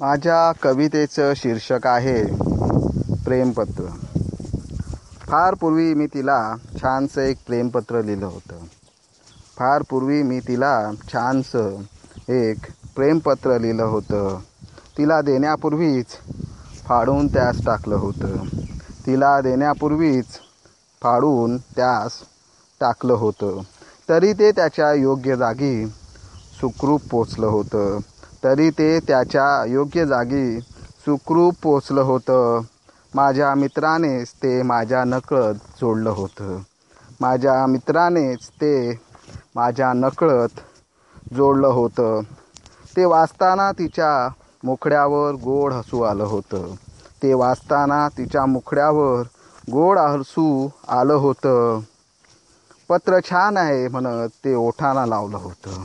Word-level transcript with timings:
माझ्या 0.00 0.52
कवितेचं 0.52 1.32
शीर्षक 1.36 1.86
आहे 1.86 2.24
प्रेमपत्र. 3.24 3.86
फार 5.20 5.54
पूर्वी 5.54 5.94
मी 5.94 6.06
तिला 6.06 6.54
छानसं 6.76 7.20
एक 7.20 7.36
प्रेमपत्र 7.46 8.02
लिहिलं 8.02 8.26
होतं. 8.26 8.58
फार 9.58 9.82
पूर्वी 9.90 10.22
मी 10.22 10.40
तिला 10.40 10.90
छानसं 11.08 11.82
एक 12.28 12.56
प्रेमपत्र 12.96 13.58
लिहिलं 13.58 13.82
होतं. 13.82 14.38
तिला 14.98 15.20
देण्यापूर्वीच 15.20 16.06
फाडून 16.88 17.26
त्यास 17.26 17.56
टाकलं 17.66 17.94
होतं. 17.94 18.36
तिला 19.06 19.40
देण्यापूर्वीच 19.40 20.26
फाडून 21.02 21.58
त्यास 21.58 22.12
टाकलं 22.80 23.12
होतं. 23.12 23.60
तरी 24.08 24.32
ते 24.32 24.52
त्याच्या 24.52 24.92
योग्य 24.92 25.36
जागी 25.36 25.86
सुखरूप 26.60 27.00
पोचलं 27.10 27.46
होतं. 27.46 27.98
तरी 28.44 28.70
ते 28.70 29.00
त्याच्या 29.00 29.64
योग्य 29.64 30.06
जागी 30.06 30.60
सुखरूप 30.60 31.54
पोचलं 31.62 32.00
होतं. 32.00 32.60
माझ्या 33.14 33.54
मित्रानेच 33.54 34.32
ते 34.32 34.62
माझ्या 34.62 35.04
नकळत 35.04 35.54
जोडलं 35.54 36.10
होतं. 36.10 36.58
माझ्या 37.20 37.66
मित्रानेच 37.66 38.48
ते 38.48 39.00
माझ्या 39.54 39.92
नकळत 39.92 40.60
जोडलं 41.34 41.66
होतं. 41.66 42.20
ते 42.96 43.04
वाचताना 43.04 43.72
तिच्या 43.72 44.28
मुखड्यावर 44.64 45.32
गोड 45.32 45.72
हसू 45.72 46.02
आलं 46.02 46.24
होतं. 46.24 46.74
ते 47.22 47.34
वाचताना 47.34 48.08
तिच्या 48.08 48.46
मुखड्यावर 48.46 49.22
गोड 49.70 49.98
हसू 49.98 50.68
आलं 50.88 51.14
होतं. 51.14 51.80
पत्र 52.88 53.18
छान 53.30 53.56
आहे 53.56 53.88
म्हणत 53.88 54.28
ते 54.44 54.54
ओठाना 54.54 55.06
लावलं 55.06 55.36
होतं. 55.36 55.84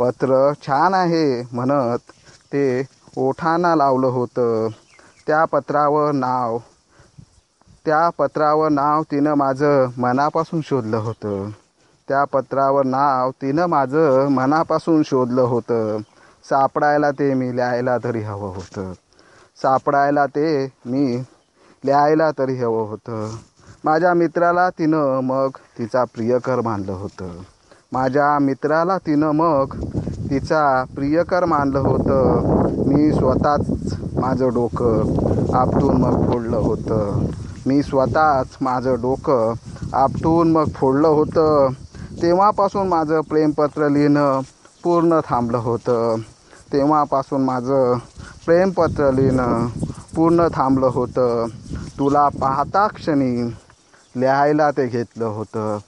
पत्र 0.00 0.52
छान 0.62 0.94
आहे 0.94 1.42
म्हणत 1.52 1.98
ते 2.52 2.82
ओठांना 3.16 3.74
लावलं 3.74 4.06
होतं. 4.06 4.68
त्या 5.26 5.44
पत्रावर 5.44 6.12
नाव 6.12 6.58
त्या 7.86 8.10
पत्रावर 8.18 8.68
नाव 8.68 9.02
तिनं 9.02 9.34
माझं 9.34 9.86
मनापासून 9.98 10.60
शोधलं 10.60 10.96
होतं. 10.96 11.50
त्या 12.08 12.24
पत्रावर 12.24 12.84
नाव 12.84 13.30
तिनं 13.30 13.66
माझं 13.66 14.28
मनापासून 14.28 15.02
शोधलं 15.02 15.40
होतं. 15.40 15.98
सापडायला 16.44 17.10
ते 17.10 17.34
मी 17.34 17.56
लिहायला 17.56 17.98
तरी 17.98 18.20
हवं 18.20 18.54
होतं. 18.54 18.92
सापडायला 19.62 20.26
ते 20.26 20.66
मी 20.86 21.16
लिहायला 21.84 22.30
तरी 22.30 22.54
हवं 22.54 22.88
होतं. 22.88 23.36
माझ्या 23.84 24.14
मित्राला 24.14 24.70
तिनं 24.70 25.20
मग 25.20 25.48
तिचा 25.78 26.04
प्रियकर 26.04 26.60
मानलं 26.60 26.92
होतं. 26.92 27.28
माझ्या 27.92 28.38
मित्राला 28.38 28.98
तिनं 28.98 29.30
मग 29.30 29.74
तिचा 30.30 30.84
प्रियकर 30.94 31.44
मानलं 31.44 31.78
होतं. 31.78 32.40
मी 32.86 33.12
स्वतःच 33.12 33.94
माझं 34.14 34.48
डोकं 34.48 35.54
आपटून 35.54 35.96
मग 35.96 36.30
फोडलं 36.30 36.56
होतं. 36.56 37.26
मी 37.66 37.82
स्वतःच 37.82 38.46
माझं 38.60 38.94
डोकं 38.94 39.52
आपटून 39.92 40.52
मग 40.52 40.68
फोडलं 40.74 41.08
होतं. 41.08 41.68
तेव्हापासून 42.22 42.88
माझं 42.88 43.20
प्रेमपत्र 43.20 43.88
लिहिणं 43.88 44.40
पूर्ण 44.84 45.20
थांबलं 45.28 45.58
होतं. 45.58 46.16
तेव्हापासून 46.72 47.44
माझं 47.44 47.98
प्रेमपत्र 48.46 49.10
लिहिणं 49.10 49.66
पूर्ण 50.16 50.46
थांबलं 50.54 50.86
होतं. 50.86 51.46
तुला 51.98 52.28
पाहता 52.28 52.86
क्षणी 52.86 53.48
लिहायला 54.16 54.70
ते 54.70 54.86
घेतलं 54.86 55.24
होतं. 55.24 55.78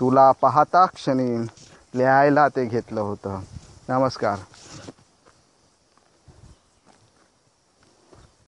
तुला 0.00 0.32
पाहता 0.32 0.86
क्षणी 0.86 1.46
लिहायला 1.94 2.48
ते 2.48 2.64
घेतलं 2.64 3.00
होतं. 3.00 3.40
नमस्कार. 3.88 4.36